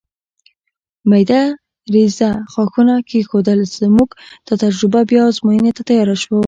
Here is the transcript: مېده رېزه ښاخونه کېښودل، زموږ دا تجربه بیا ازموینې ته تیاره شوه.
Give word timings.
مېده 1.09 1.41
رېزه 1.93 2.31
ښاخونه 2.51 2.95
کېښودل، 3.09 3.59
زموږ 3.79 4.09
دا 4.47 4.53
تجربه 4.63 5.01
بیا 5.09 5.21
ازموینې 5.29 5.71
ته 5.77 5.81
تیاره 5.89 6.15
شوه. 6.23 6.39